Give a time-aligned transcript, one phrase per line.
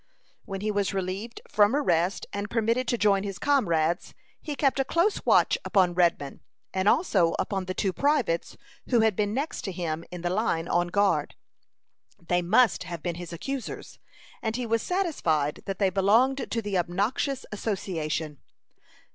[0.45, 4.83] When he was relieved from arrest, and permitted to join his comrades, he kept a
[4.83, 6.39] close watch upon Redman,
[6.73, 8.57] and also upon the two privates
[8.89, 11.35] who had been next to him in the line on guard.
[12.19, 13.99] They must have been his accusers,
[14.41, 18.39] and he was satisfied that they belonged to the obnoxious association.